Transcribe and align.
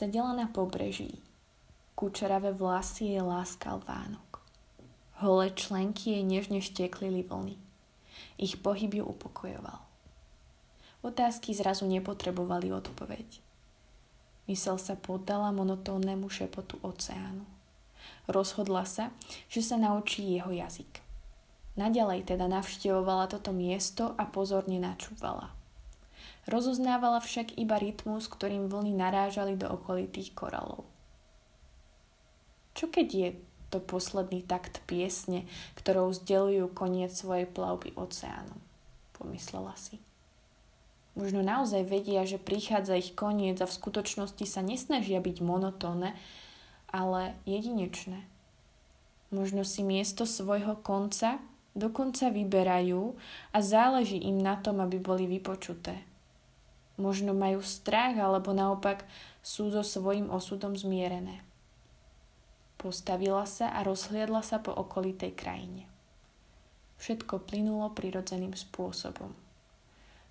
Sedela 0.00 0.32
na 0.32 0.48
pobreží. 0.48 1.20
Kučeravé 1.92 2.56
vlasy 2.56 3.12
jej 3.12 3.20
láskal 3.20 3.84
Vánok. 3.84 4.40
Holé 5.20 5.52
členky 5.52 6.16
jej 6.16 6.24
nežne 6.24 6.64
šteklili 6.64 7.20
vlny. 7.20 7.60
Ich 8.40 8.56
pohyb 8.64 8.96
ju 8.96 9.04
upokojoval. 9.04 9.76
Otázky 11.04 11.52
zrazu 11.52 11.84
nepotrebovali 11.84 12.72
odpoveď. 12.72 13.44
Mysel 14.48 14.80
sa 14.80 14.96
poddala 14.96 15.52
monotónnemu 15.52 16.32
šepotu 16.32 16.80
oceánu. 16.80 17.44
Rozhodla 18.24 18.88
sa, 18.88 19.12
že 19.52 19.60
sa 19.60 19.76
naučí 19.76 20.24
jeho 20.24 20.48
jazyk. 20.48 21.04
Naďalej 21.76 22.24
teda 22.24 22.48
navštevovala 22.48 23.28
toto 23.28 23.52
miesto 23.52 24.16
a 24.16 24.24
pozorne 24.24 24.80
načúvala. 24.80 25.59
Rozoznávala 26.48 27.20
však 27.20 27.60
iba 27.60 27.76
rytmus, 27.76 28.28
ktorým 28.28 28.72
vlny 28.72 28.96
narážali 28.96 29.58
do 29.60 29.68
okolitých 29.68 30.32
koralov. 30.32 30.88
Čo 32.72 32.88
keď 32.88 33.08
je 33.12 33.28
to 33.68 33.78
posledný 33.78 34.40
takt 34.42 34.80
piesne, 34.88 35.44
ktorou 35.76 36.10
zdelujú 36.16 36.72
koniec 36.72 37.12
svojej 37.12 37.44
plavby 37.44 37.92
oceánom? 37.94 38.56
Pomyslela 39.12 39.76
si. 39.76 40.00
Možno 41.18 41.44
naozaj 41.44 41.84
vedia, 41.84 42.24
že 42.24 42.40
prichádza 42.40 42.96
ich 42.96 43.12
koniec 43.12 43.60
a 43.60 43.68
v 43.68 43.76
skutočnosti 43.76 44.44
sa 44.46 44.64
nesnažia 44.64 45.20
byť 45.20 45.36
monotónne, 45.44 46.16
ale 46.88 47.36
jedinečné. 47.44 48.24
Možno 49.30 49.62
si 49.62 49.84
miesto 49.84 50.26
svojho 50.26 50.80
konca 50.80 51.38
dokonca 51.74 52.34
vyberajú 52.34 53.14
a 53.54 53.58
záleží 53.62 54.18
im 54.18 54.42
na 54.42 54.58
tom, 54.58 54.82
aby 54.82 54.98
boli 54.98 55.30
vypočuté. 55.30 56.02
Možno 57.00 57.32
majú 57.32 57.64
strach 57.64 58.12
alebo 58.20 58.52
naopak 58.52 59.08
sú 59.40 59.72
so 59.72 59.80
svojím 59.80 60.28
osudom 60.28 60.76
zmierené. 60.76 61.40
Postavila 62.76 63.48
sa 63.48 63.72
a 63.72 63.80
rozhliadla 63.80 64.44
sa 64.44 64.60
po 64.60 64.76
okolitej 64.76 65.32
krajine. 65.32 65.88
Všetko 67.00 67.48
plynulo 67.48 67.88
prirodzeným 67.96 68.52
spôsobom. 68.52 69.32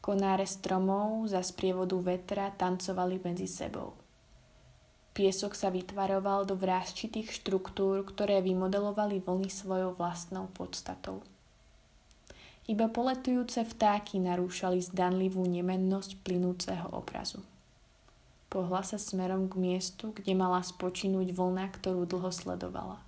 Konáre 0.00 0.48
stromov 0.48 1.28
za 1.28 1.44
sprievodu 1.44 1.96
vetra 2.00 2.48
tancovali 2.52 3.20
medzi 3.20 3.44
sebou. 3.48 3.96
Piesok 5.12 5.52
sa 5.52 5.68
vytvaroval 5.68 6.48
do 6.48 6.56
vrázčitých 6.56 7.32
štruktúr, 7.32 8.04
ktoré 8.08 8.40
vymodelovali 8.40 9.20
vlny 9.20 9.48
svojou 9.52 9.96
vlastnou 9.96 10.48
podstatou. 10.52 11.20
Iba 12.64 12.88
poletujúce 12.88 13.60
vtáky 13.60 14.16
narúšali 14.24 14.80
zdanlivú 14.80 15.44
nemennosť 15.44 16.24
plynúceho 16.24 16.88
obrazu. 16.96 17.44
Pohla 18.48 18.80
sa 18.80 18.96
smerom 18.96 19.52
k 19.52 19.60
miestu, 19.60 20.16
kde 20.16 20.32
mala 20.32 20.64
spočinúť 20.64 21.36
vlna, 21.36 21.68
ktorú 21.76 22.08
dlho 22.08 22.32
sledovala. 22.32 23.04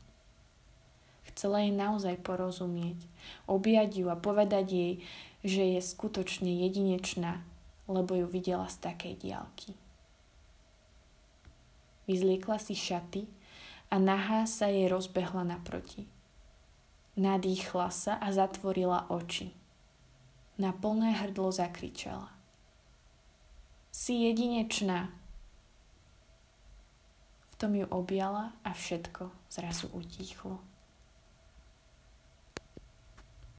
Chcela 1.32 1.64
jej 1.64 1.72
naozaj 1.72 2.20
porozumieť, 2.20 3.00
objať 3.48 4.04
ju 4.04 4.06
a 4.12 4.16
povedať 4.20 4.66
jej, 4.68 4.92
že 5.40 5.64
je 5.72 5.80
skutočne 5.80 6.52
jedinečná, 6.68 7.40
lebo 7.88 8.12
ju 8.12 8.28
videla 8.28 8.68
z 8.68 8.76
takej 8.92 9.24
diálky. 9.24 9.72
Vyzliekla 12.04 12.60
si 12.60 12.76
šaty 12.76 13.24
a 13.88 13.96
nahá 13.96 14.44
sa 14.44 14.68
jej 14.68 14.84
rozbehla 14.84 15.48
naproti– 15.48 16.04
Nadýchla 17.16 17.88
sa 17.88 18.20
a 18.20 18.28
zatvorila 18.28 19.08
oči. 19.08 19.56
Na 20.60 20.72
plné 20.76 21.16
hrdlo 21.16 21.48
zakričala. 21.48 22.28
Si 23.88 24.28
jedinečná. 24.28 25.08
V 27.48 27.54
tom 27.56 27.72
ju 27.72 27.88
objala 27.88 28.52
a 28.60 28.76
všetko 28.76 29.32
zrazu 29.48 29.88
utíchlo. 29.96 30.60